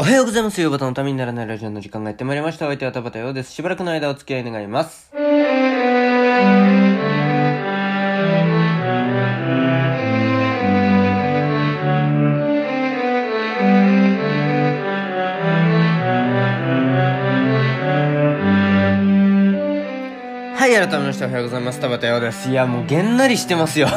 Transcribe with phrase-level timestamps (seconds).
[0.00, 0.60] おはようございます。
[0.60, 2.66] ヨバタのためにならないラジオの時間がやってまいりました。
[2.66, 3.50] お相手は田畑陽です。
[3.50, 5.10] しばらくの間お付き合い願います。
[20.78, 21.80] 改めましておはようございます。
[21.80, 22.48] 田畑洋です。
[22.48, 23.88] いや、もうげんなりしてますよ。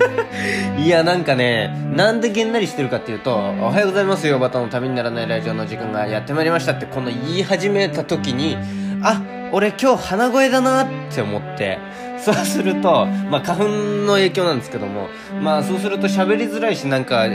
[0.78, 8.56] いや、なんかね、なんでげんなりしてるかっていうと、おはようございますよ、バタのためにならないラジオの時間がやってまいりましたって、この言い始めた時に、
[9.02, 9.20] あ、
[9.52, 11.78] 俺今日鼻声だなって思って、
[12.24, 13.68] そうすると、まあ花粉
[14.06, 15.08] の影響なんですけども、
[15.42, 17.30] まあそうすると喋りづらいし、なんか、い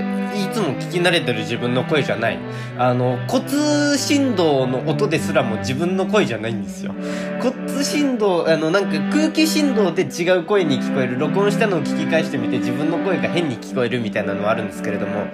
[0.52, 2.40] つも聞き慣れてる自分の声じゃない。
[2.78, 6.94] あの、骨振動の音ですらも自分の声じゃないんですよ。
[7.41, 11.20] 骨振動、あの、なんか空気振動で違う声に聞こえる。
[11.20, 15.26] 録音したのを聞き返してみて自分の声が変に聞こえるみたいなのはあるんですけれども、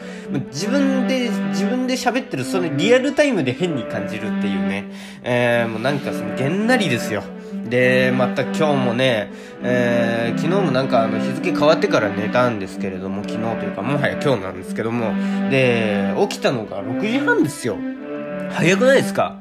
[0.47, 4.85] 自分で、自分で喋ってる、それリアルタイムで変に感じるっていうね。
[5.23, 7.23] えー、もうなんかその、げんなりですよ。
[7.69, 9.31] で、また今日もね、
[9.61, 15.13] えー、昨日もなんかあの日付変わってから寝たんですけれども、昨日というかもはや今日なんですけども、
[15.49, 17.77] で、起きたのが6時半ですよ。
[18.51, 19.37] 早くないですか？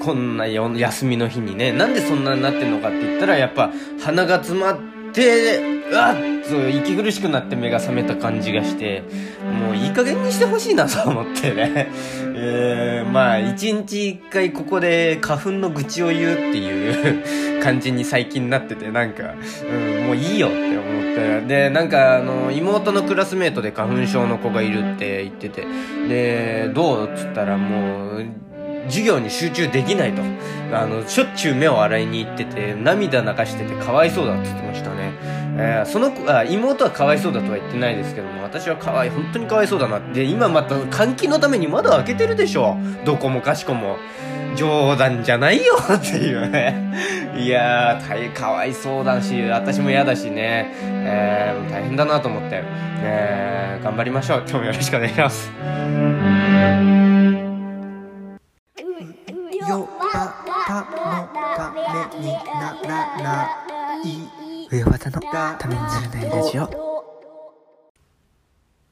[0.00, 1.72] こんな休みの日にね。
[1.72, 3.70] なんでそんなになってんのかって言ったら、やっぱ
[4.02, 4.78] 鼻が詰まっ
[5.12, 6.16] て、うわっ
[6.48, 9.02] と息苦しくなって目が覚めた感じがして、
[9.60, 11.90] もういい加減にしてほしいなと思ってね。
[12.42, 19.34] えー、まあ、一日一回ここで花粉の愚痴を言うっていう感じに最近なってて、なんか、
[19.70, 21.40] うん、もういいよって思って。
[21.42, 25.66] で、なんか、あの、妹のクラスメートで花粉症の子がいるって言ってて、
[26.08, 27.10] で、どう？
[27.12, 28.26] っつったらもう、
[28.86, 30.22] 授業に集中できないと。
[30.72, 35.12] あの、しょっちゅう目を洗いに行ってて、涙流しててかわいそうだって言ってましたね。
[35.56, 40.24] えー、その子、あ、妹はかわいそうだとは言ってないですけども、私はかわい、本当にかわいそうだなって。
[40.24, 42.76] 今また換気のために窓開けてるでしょ。
[43.04, 43.96] どこもかしこも。
[44.56, 46.74] 冗談じゃないよ っていうね。
[47.36, 50.72] いやー、大変かわいそうだし、私も嫌だしね。
[50.82, 52.62] えー、大変だなと思って。
[53.02, 54.38] えー、頑張りましょう。
[54.40, 55.50] 今日もよろしくお願いします。
[59.68, 60.34] よば
[60.66, 61.80] たのため
[62.20, 63.48] にならな
[64.02, 66.90] い上和田のためにならないラジオ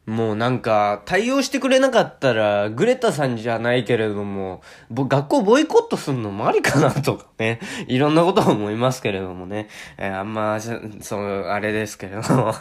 [0.09, 7.61] もうなんか、対応してくれなかったら、グレタさんじゃないけれども、ぼ学校ボイコットすんのもありかなとかね。
[7.89, 9.69] いろんなこと思いますけれどもね。
[9.99, 12.55] えーあんま、そそう、あれですけれども。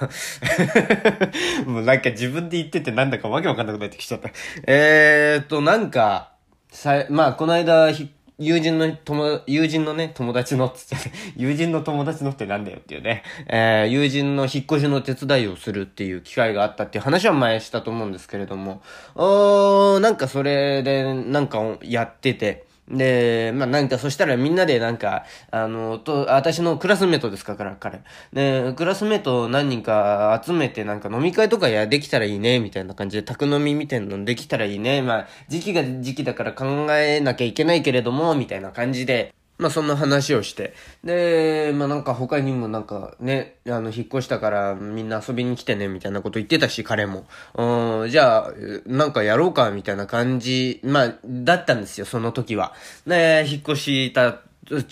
[1.71, 4.29] もうなんか自分で言っててなんだかわけわかんなくなってきちゃった。
[4.65, 6.36] えーっと、なんか、
[6.77, 7.89] さまあ、この間、
[8.37, 10.95] 友人の友、友人のね、友達のつって、
[11.35, 18.83] 友人の友達のってなんだよっていうね、えー、友人の引っ越しの手伝いをするっていう機会があったっていう話は前したと思うんですけれども、
[19.15, 28.01] おー、なんかそれで、なんかやってて、で、まあなんかそしたらみんなでなんか、あの、と、私のクラスメートですか、から、彼。
[28.31, 35.01] で、クラスメート何人か集めてなんか飲み会とかやできたらいいね、みたいな感じで、宅飲みみたいなのできたらいいね。
[35.01, 40.73] まあ、時期が時期だから考えなきゃいけないけれども、みたいな感じで、まあそんな話をして。
[41.03, 47.25] で、まあなんか他にもなんかね、あの、引っ越したからみんな遊びに来てね、みたいなこと言ってたし、彼も。
[47.55, 48.53] うん、じゃあ、
[48.85, 52.73] なんかやろうか、みたいな感じ、まあ、だったんですよ、その時は。
[53.05, 54.41] ね、引っ越した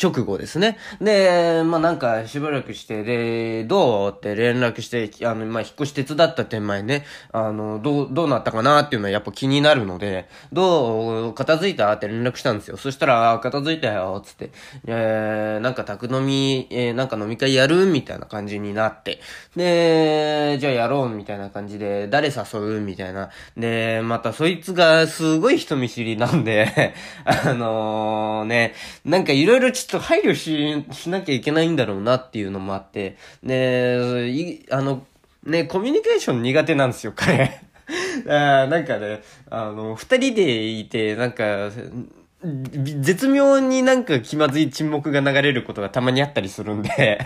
[0.01, 0.77] 直後ですね。
[1.01, 12.77] で、まあなんかしばらくして、で、どうって連絡して、あの、まあ引っ越し手伝った手前ね、あの、どう、どうなったかなっていうのはやっぱ気になるので、どう、片付いたって連絡したんですよ。
[12.77, 14.51] そしたら、片付いたよ、つって、
[14.87, 19.19] えー、なんか宅飲み、えー、なんか飲み会やるみたいな感じになって、
[19.55, 23.29] で、じゃあやろう、みたいな感じで、誰誘うみたいな。
[23.57, 26.93] で、またそいつがすごい人見知りなんで、
[27.25, 35.05] あのー、ね、なんかいろいろちょっと配慮し、しなきゃいけないんだろうなっていうのもあって、で、い、あの、
[35.43, 37.61] ね、コミュニケーション苦手なんですよ、彼。
[38.27, 41.69] あなんかね、あの、二人でいて、なんか、
[42.43, 47.19] 絶妙になんか気まずい沈黙が流れることがたまにあったりするんで、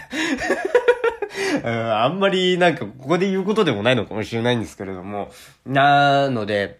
[1.64, 5.32] あんまりなんかここで言うことでもないのかもしれないんですけれども、
[5.66, 6.80] なので、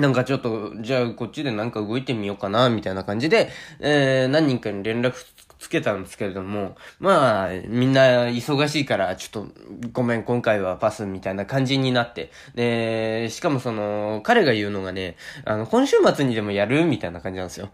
[0.00, 3.50] なんかちょっと、じゃあこっちでなんか動いてみようかな、みたいな感じで、
[3.80, 5.14] えー、何人かに連絡
[5.60, 9.52] つけたんですけれども、まあ、みんな忙しいから、ちょっと、
[9.92, 12.30] ごめん、今回はパスみたいな感じになって。
[12.54, 17.68] で、しかもその、彼が言うのがね、あの、今週末にでもやるみたいな感じなんですよ。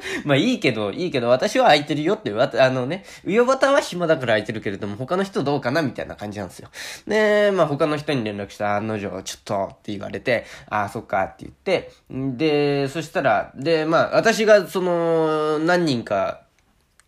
[0.24, 6.68] まあいいけど、いいけど、私は空いてるよって、わあのね、ウヨバタは暇だから空いてるけれども、他の人どうかなみたいな感じなんですよ。
[7.06, 16.42] で、まあ他の人に連絡した案の定、ちょっとって言われて、ああ、そっかって言って、で、そしたら、で、まあ私がその、何人か、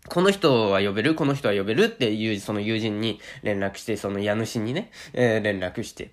[0.09, 6.11] この人は呼べるこの人は呼べるっていう、その友人に連絡して、その家主にね、えー連絡して。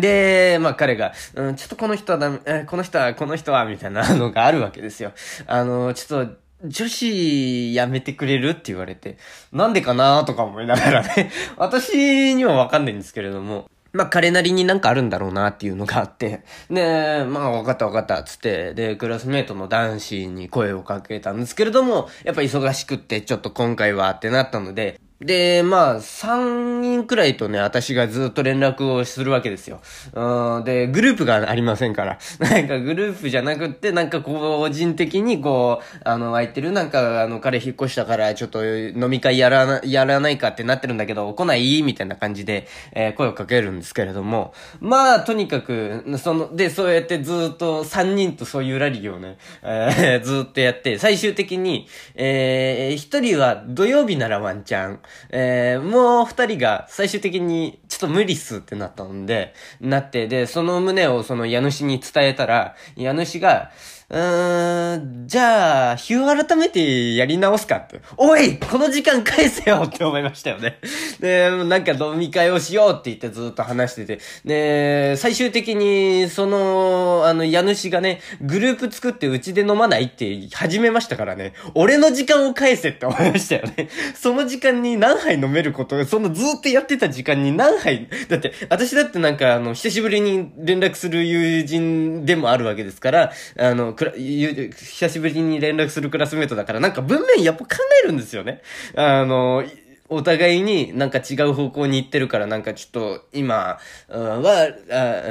[0.00, 5.12] で、まあ彼が、うん、ちょっとこの人はダメ、えこの人は、この人は、みたいなのがあるわけですよ。
[5.46, 6.32] あの、ちょっと、
[6.64, 9.16] 女子やめてくれるって言われて、
[9.52, 29.80] なんでかなとか思いながらね、 私にはわかんないんですけれども、まあ彼なりになんかあるんだろうなっていうのがあって、で、まあ分かった分かったっつって、で、クラスメートの男子に声をかけたんですけれども、やっぱ忙しくってちょっと今回はってなったので、で、まあ、3人くらいとね、私がずっと連絡をするわけですよ。
[30.14, 32.18] うん、で、グループがありませんから。
[32.38, 41.82] なんかグループじゃなくって、なんか個人的にこう、あの、空いてる、なんか、あの、彼引っ越したから、ちょっと飲み会やらな、やらないかってなってるんだけど、来ない？
[41.82, 44.54] みたいな感じで、えー声をかけるんですけれども。
[44.78, 55.00] まあ、とにかく、その、で、そうやってずっと3人とそういうラリーをね、えー ずっとやって、最終的に、えー、1人は土曜日ならワンチャン、
[55.30, 63.70] えー、もう二人が最終的にちょっと無理っすってなったんで、なって、で、その旨をその家主に伝えたら、家主が、
[64.10, 68.00] うーん、じゃあ、日を改めてやり直すかって。
[68.16, 70.78] おいこの時間返せよって思いましたよね。
[71.20, 74.20] で、なんか飲み会をしようって言ってずっと話してて。
[74.46, 81.52] で、最終的に、その、あの、家主がね、グループ作ってうちで飲まないって始めましたからね。
[81.74, 83.90] 俺の時間を返せって思いましたよね。
[84.18, 97.70] その時間に何杯飲めること、そのずっとやってた時間に何杯、だって、私だってなんかあの、久しぶりに連絡する友人でもあるわけですから、あの、くら、ゆ久しぶりに連絡するクラスメートだから、なんか文面やっぱ考
[98.04, 98.62] えるんですよね。
[98.94, 99.64] あの、
[100.08, 103.78] お互いになんか違う方向に行ってるから、なんかちょっと今
[104.08, 104.70] は、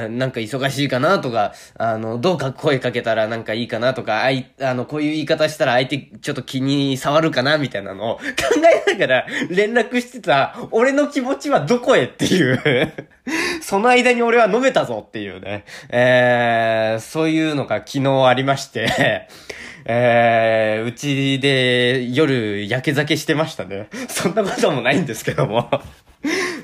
[0.10, 8.24] なんか忙しいかなとか、あの、どうか声かけたらなんかいいかなとか、あい、あの、こういう言い方したら相手ちょっと気に触るかなみたいなのを 考
[8.88, 12.94] えながら連絡してた、俺の気持ちはどこへっていう。
[13.62, 15.66] その間に俺は飲めたぞっていうね。
[15.90, 19.28] えー、そういうのが昨日ありまして、
[19.89, 23.88] えー、うちで夜焼け酒してましたね。
[24.10, 25.69] そんなこともないんですけども。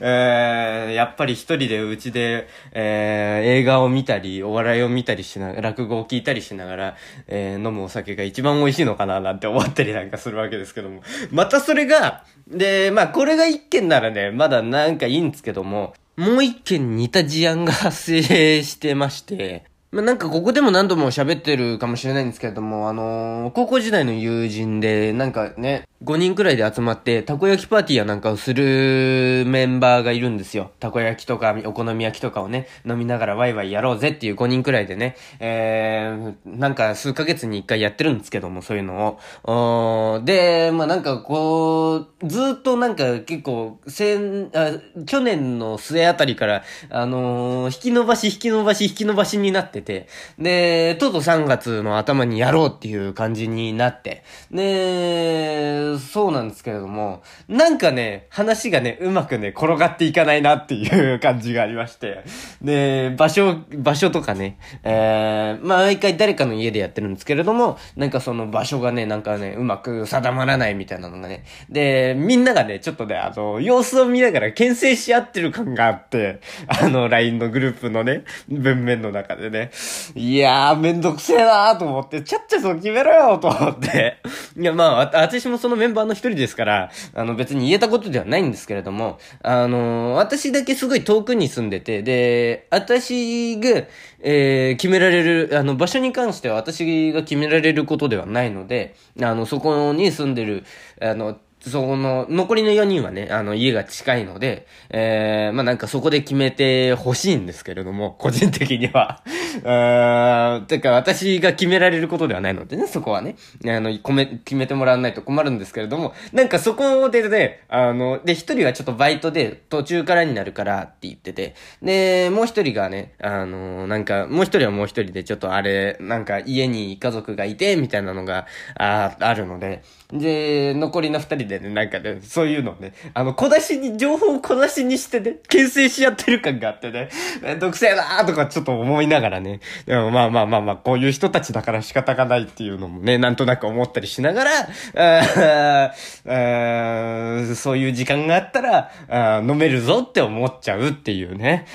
[0.05, 6.97] えー、やっぱり一人でうちで、えー、映画を見たり、お笑いを見たりしな、落語を聞いたりしながら、
[7.29, 11.01] えー、飲むお酒が一番美味しいのかななんて思ったりなんかするわけですけども。
[11.31, 30.71] またそれが、で、まあこれが一件ならね、まだなんかいいんですけども、もう一件似た事案が発生してまして、まあ、なんかここでも何度も喋ってるかもしれないんですけれども、あのー高校時代の友人で、なんかね、5人くらいで集まって、たこ焼きパーティーやなんかをするメンバーがいるんですよ。
[30.79, 40.21] たこ焼きとか、お好み焼きとかをね、飲みながらワイワイやろうぜっていう5人くらいでね、えー、なんか数ヶ月に1回やってるんですけども、そういうのを。
[40.25, 44.71] で、まあなんかこう、ずっとなんか結構、先、あ
[45.05, 50.07] 去年の末あたりから、あのー引き伸ばし引き伸ばし引き伸ばしになってて、
[50.38, 62.23] で、とうとう3月の頭にやろうっていう感じになって、で、そうなんですけれども、なんかね、話がね、うまくね、転がっていかないなっていう感じがありまして、
[62.61, 79.71] で、場所、場所とかね、えー、まあ、毎回誰かの家でやってるんですけれども、なんかその場所がね、なんかね、うまく定まらないみたいなのがね、で、みんながね、ちょっとね、あの、様子を見ながら牽制し合ってる感があって、あの、LINE のグループのね、文面の中でね、
[80.15, 84.17] いやー、めんどくせえなーと思って、ちゃっちゃと決めろよと思って、
[84.57, 93.83] いや、まあ、私もそのメンバーの一人ですから、あの、別に言えたことではないんですけれども、あの、私だけすごい遠くに住んでて、で、私が、
[94.25, 100.63] えー決められる、あの、場所に関しては私が決められることではないので、あの、そこに住んでる、
[101.01, 101.37] あの、
[101.70, 109.22] その、残りの4人はね、あの、家が近いので、えー、まあなんかそこで決めてほしいんですけれども、個人的には。
[109.63, 113.36] うーん、てか私が決められることではないのでね、そこはね。
[113.65, 137.10] あの、こめ、決めてもらわないと困るんですけれども、なんかそこでね、あの、で、一人はちょっとバイトで途中からになるからって言ってて、で、もう一人がね、あの、なんか、もう一人はもう一人でちょっとあれ、なんか家に家族がいて、みたいなのが、あ、あるので、で、残りの二人でね、なんかね、そういうのね、あの、小出しに、情報を小出しにしてね、牽制し合ってる感があってね、
[137.41, 144.51] めんどくせえなーとかちょっと思いながらね、でもまあまあまあまあ、こういう人たちだから仕方がないっていうのもね、なんとなく思ったりしながら、
[144.95, 151.65] あーそういう時間があったら、あ飲めるぞって思っちゃうっていうね。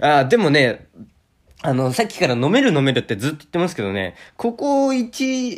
[0.00, 0.86] あでもね、
[1.66, 5.02] あの、さっきから飲める飲めるってずっと言ってますけどね、ここ1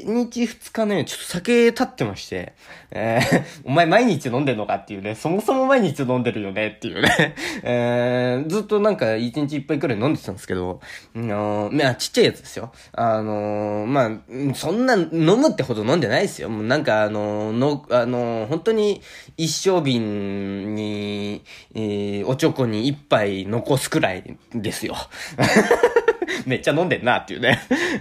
[0.06, 2.54] 日2日ね、ちょっと酒立ってまして、
[2.90, 10.80] えー、 お前毎日飲んでんのかっていうね、そもそも毎日飲んでるよねっていうね、えー、ずっとなんか1日1杯くらい飲んでたんですけど、
[11.14, 12.72] あのー、まあちっちゃいやつですよ。
[12.92, 16.48] あのー、まあ、そんな飲むってほど飲んでないですよ。
[16.48, 19.02] もうなんかあの、の、あのー、本当に
[19.36, 21.42] 一升瓶に、
[21.74, 24.96] えー、おちょこに一杯残すくらいですよ。
[26.48, 27.60] めっちゃ飲んでんなっていうね。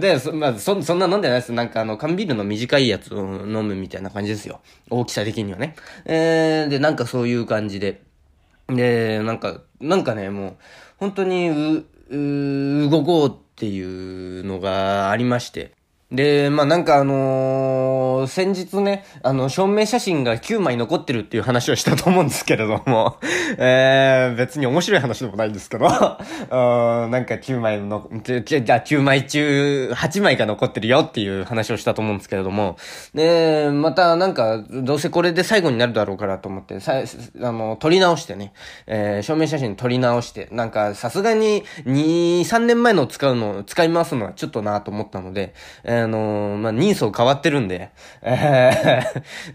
[0.00, 1.52] で、そ、まあ、そ、そんな飲んでないです。
[1.52, 4.60] なんかあの、缶ビールの短いやつを飲むみたいな感じですよ。
[4.88, 5.76] 大きさ的にはね。
[6.06, 8.02] えー、で、なんかそういう感じで。
[8.68, 10.56] で、なんか、なんかね、もう、
[10.98, 15.72] 本当に、う、う、動こうっていうのがありまして。
[16.10, 23.18] で、まあ、なんかあのー先日ね、あの、証明写真が9枚残ってるっていう話をしたと思うんですけれども、
[23.58, 32.76] えー、別に面白い話でもないんですけど、 うんなんか9枚の、じゃ、じゃじゃあ9枚中8枚が残ってるよっていう話をしたと思うんですけれども、
[33.14, 36.94] で、またなんか、どうせこれで最後になるだろうからと思って、さ、
[37.42, 38.52] あの、撮り直してね、
[38.86, 45.54] えー、証明写真撮り直して、なんか、さすがに2、3年前の使うの、使い回すのはちょっとなと思ったので、
[46.02, 47.90] あの、まあ、人相変わってるんで、
[48.22, 49.02] え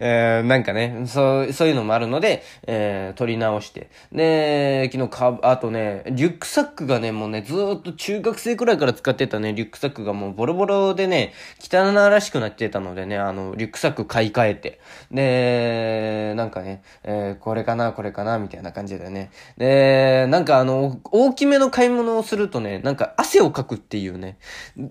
[0.00, 3.88] ーなんかね、そう、そういうのもあるので、えー、撮り直して。
[4.12, 14.80] で、昨日か、あとね、リュックサックがね、もうね、ずっと中学生くらいから使ってたね、リュックサックがもうボロボロでね、汚らしくなってたのでね、あの、リュックサック買い替えて。
[15.10, 19.30] で、なんかね、えーこれかな、これかな、みたいな感じでね。
[19.58, 24.36] で、なんかあの、大きめの買い物をするとね、なんか汗をかくっていうね、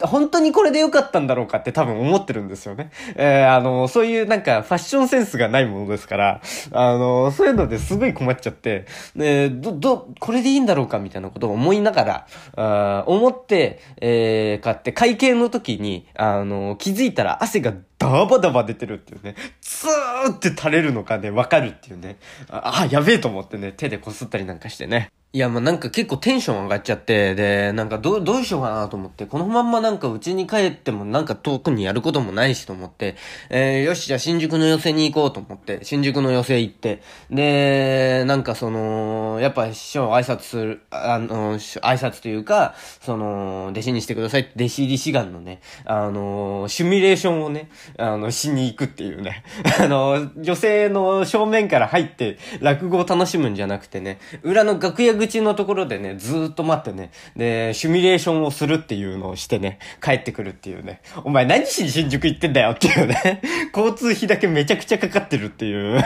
[0.01, 2.91] 本当にこれでよかったんだろうかって多分思ってるんですよね。
[3.15, 22.17] えーあの、そういうなんかファッションセンスがないものですから、あの、そういうのですごい困っちゃって、で、ど、ど、これでいいんだろうかみたいなことを思いながら、あ思って、えー買って、会計の時に、あの、気づいたら汗がダバダバ出てるっていうね、ツーって垂れるのがね、わかるっていうね、
[22.49, 25.11] あ、あやべえと思ってね、手でこすったりなんかしてね。
[25.33, 33.15] いや、まあ、なんか結構テンション上がっちゃって、で、なんかどう、どうしようかなと思って、このまんまなんか家に帰ってもなんか特にやることもないしと思って、
[33.49, 49.45] えー、よし、じゃあ新宿の寄席に行こうと思って、新宿の寄席行って、で、なんかその、やっぱ師匠挨拶する、あの、挨拶というか、その、弟子にしてくださいって弟子入り志願のね、あの、シミュレーションをね、あの、しに行くっていうね、
[49.79, 63.41] あの、女性の正面から入って落語を楽しむんじゃなくてね、裏の楽屋口のところでね、ずっと待ってね、で、シミュレーションをするっていうのをしてね、帰ってくるっていうね、お前何しに新宿行ってんだよっていうね、
[63.75, 66.03] 交通費だけめちゃくちゃかかってるっていう、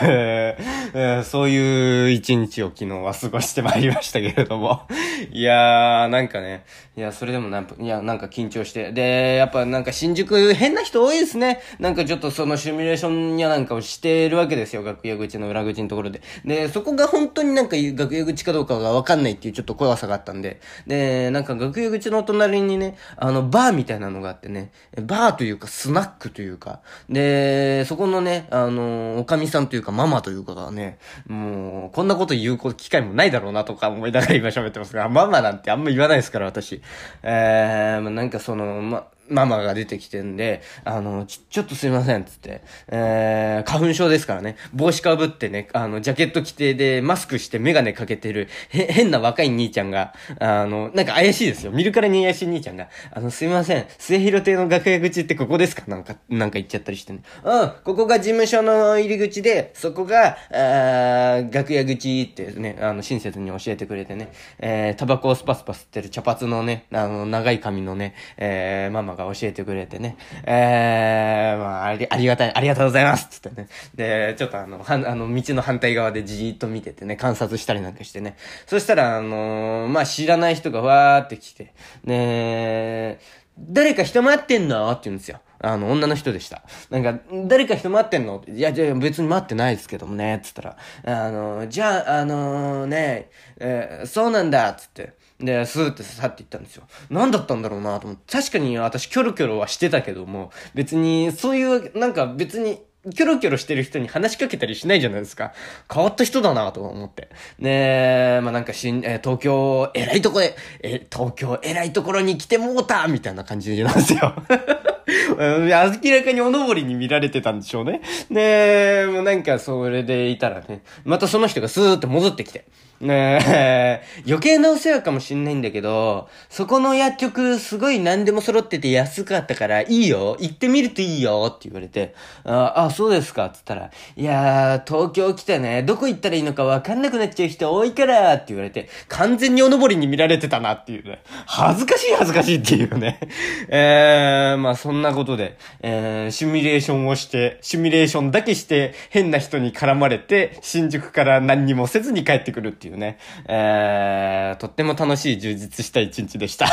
[0.98, 4.88] えーそういう一日を昨日は過ごしてまいりましたけれども、
[5.30, 6.64] いやー、なんかね、
[6.96, 11.60] いや、それでもなんか、いや、なんか緊張して、で、やっぱなんか新宿変な人多いですね。
[11.78, 16.22] なんかちょっとそのシミュレーションやなんかをしてるわけですよ、楽屋口の裏口のところで。
[16.46, 30.85] で、そこが本当になんか楽屋口かどうかがわかんないっていうちょっと怖さがあったんで、で、なんか楽屋口の隣にね、あの、バーみたいなのがあってね、バーというかスナックというか、で、そこのね、あの、おかみさんというかママというかがね、
[31.26, 36.80] もう、こんなこと言う機会もないだろうなとか思いながら今喋ってますが、ママなんてあんま言わないですから、私。
[37.22, 42.62] えー、まあなんかその、ま、ママが出てきてんで、あの、ち、ちょっとすいません、つって。
[42.88, 44.56] えー、花粉症ですからね。
[44.74, 51.72] 帽子かぶってね、あの、ジャケット着て、で、マスクしてメガネかけてる、へ、変な若い兄ちゃんが、あの、なんか怪しいですよ。
[51.72, 55.82] 見るからに怪しい兄ちゃんが、あの、すいません、末広亭の楽屋口ってここですか？
[55.86, 57.20] なんか、なんか言っちゃったりしてね。
[57.42, 73.68] うん、ここが事務所の入り口で、そこが、あ楽屋口ってね、あの、親切に教えてくれてね、えー、タバコをスパスパ吸ってる茶髪のね、あの、長い髪のね、えー、ママが教えてくれてね、えー、まあ、あり、ありがたい、ありがとうございますつってね。
[73.94, 78.36] で、ちょっとあの、はあの、道の反対側でじーっと見ててね、観察したりなんかしてね。
[78.66, 81.72] そしたら、あのー、まあ、知らない人がわーって来て、
[82.04, 83.18] ね
[83.58, 84.90] 誰か人待ってんの？
[84.90, 85.40] って言うんですよ。
[85.60, 86.62] あの、女の人でした。
[86.90, 88.44] なんか、誰か人待ってんの？
[88.46, 95.14] いや、じゃ別に待ってないですけどもね、つったら、あの、じゃあ、あのー、ね、えー、そうなんだ、つって。
[95.40, 96.84] で、スーって去っていったんですよ。
[97.10, 98.32] 何だったんだろうなと思って。
[98.32, 102.80] 確かに私キョロキョロはしてたけども、別に、そういう、なんか別に、
[103.14, 105.52] キョロキョロしてる人に話しかけたりしないじゃないですか。
[105.92, 107.28] 変わった人だなと思って。
[107.58, 114.34] ねえ、まあ、なんかしん、えー、東京、偉いとこで、えー、東京、偉いところに来てもうたみたいな感じなんですよ。
[115.06, 118.00] 明らかにおのぼりに見られてたんでしょうね。
[118.30, 122.64] ねもうなんかそれでいたらね、またその人がスーって戻ってきて。
[123.00, 141.20] ねえ、 余計なお世話かもしんないんだけど、そこの薬局すごい何でも揃ってて安かったからいいよ行ってみるといいよって言われて、あ、あ、そうですかって言ったら、いやー、東京来てね、どこ行ったらいいのかわかんなくなっちゃう人多いからって言われて、完全におのぼりに見られてたなっていうね。
[141.44, 143.20] 恥ずかしい恥ずかしいっていうね。
[143.68, 156.66] えー、まあそんんなことで、えー、シミュレーションをして、シミュレーションだけして、変な人に絡まれて、新宿から何にもせずに帰ってくるっていうね、えー、とっても楽しい充実した一日でした。
[156.66, 156.72] た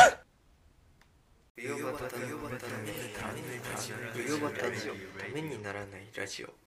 [5.34, 6.63] めにならないラジオ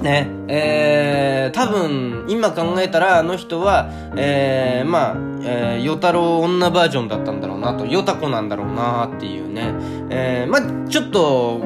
[0.03, 9.73] ね、えー、多分、今考えたら、あの人は、えー、まあ、えー、ヨタロ女バージョンだったんだろうなと、ヨタコなんだろうなっていうね、
[10.11, 11.61] えー、まあ、ちょっと、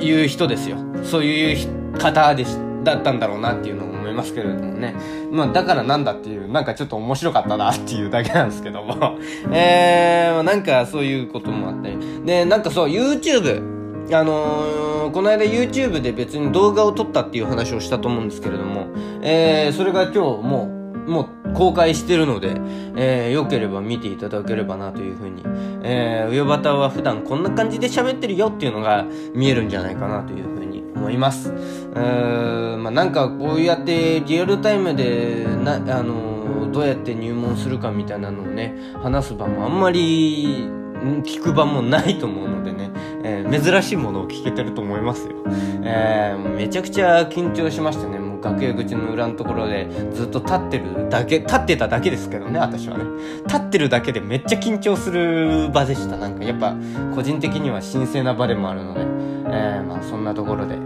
[0.00, 0.78] 言う人ですよ。
[1.02, 4.94] そういう方でし、だったんだろうなっていうの思いますけれどもね。
[5.30, 9.18] まあ、だからなんだっていう、なんかちょっと面白かったなっていうだけなんですけども。
[9.50, 11.96] えー、なんかそういうこともあったり。
[12.24, 13.74] で、なんかそう、YouTube。
[14.12, 18.86] あのー、この間 YouTube で別に動画を撮ったっていう話をしたと思うんですけれども、
[19.22, 20.70] えー、それが今日も
[21.06, 22.54] う、もう公開してるので、
[22.96, 25.42] えー、良ければ見ていただければなというふうに、
[25.82, 30.65] えー、ウヨバタは普段こんな感じで喋ってるよっていうのが見えるんじゃないかなというふうに
[30.96, 31.50] 思います。
[31.50, 40.68] うーん、まあ、なんかこうやってリアルタイムで、な、あの、どうやって入門するかみたいなのをね、話す場もあんまり、
[41.24, 42.90] 聞く場もないと思うのでね、
[43.22, 45.34] えー、珍しいものを聞けてると思いますよ。
[45.84, 48.25] えー、めちゃくちゃ緊張しましたね。
[48.50, 53.04] もう楽屋口の裏のところでずっと立ってるだけ、立ってただけですけどね、私はね。
[53.46, 56.16] 立ってるだけでめっちゃ緊張する場でした。
[56.16, 56.74] なんかやっぱ
[57.14, 59.00] 個人的には神聖な場でもあるので、
[59.50, 60.76] えー、まあそんなところで。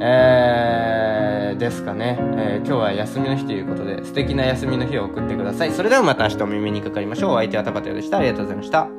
[0.00, 5.72] えー、ですかね、えー、今日は休みの日ということで素敵な休みの日を送ってください。
[5.72, 7.32] それではまた明日お耳にかかりましょう。
[7.32, 8.18] お相手は田畑でした。
[8.18, 8.97] ありがとうございました。